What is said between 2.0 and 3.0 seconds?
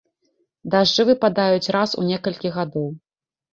у некалькі гадоў.